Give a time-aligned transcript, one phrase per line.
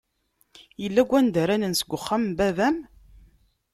[0.85, 2.77] Illa wanda ara nens deg wexxam n baba-m?